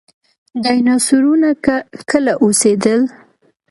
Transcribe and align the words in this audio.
ډیناسورونه 0.63 1.49
کله 2.11 2.33
اوسیدل؟ 2.43 3.01